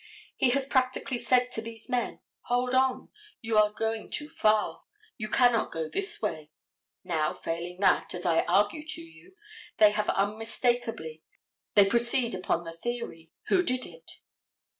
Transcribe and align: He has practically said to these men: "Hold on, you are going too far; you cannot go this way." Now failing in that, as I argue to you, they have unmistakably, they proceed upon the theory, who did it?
He 0.35 0.49
has 0.49 0.65
practically 0.65 1.19
said 1.19 1.51
to 1.51 1.61
these 1.61 1.87
men: 1.87 2.21
"Hold 2.45 2.73
on, 2.73 3.09
you 3.39 3.55
are 3.59 3.71
going 3.71 4.09
too 4.09 4.29
far; 4.29 4.81
you 5.15 5.29
cannot 5.29 5.71
go 5.71 5.87
this 5.87 6.19
way." 6.23 6.49
Now 7.03 7.33
failing 7.33 7.75
in 7.75 7.81
that, 7.81 8.15
as 8.15 8.25
I 8.25 8.43
argue 8.45 8.83
to 8.83 9.01
you, 9.03 9.35
they 9.77 9.91
have 9.91 10.09
unmistakably, 10.09 11.21
they 11.75 11.85
proceed 11.85 12.33
upon 12.33 12.63
the 12.63 12.73
theory, 12.73 13.31
who 13.49 13.61
did 13.61 13.85
it? 13.85 14.13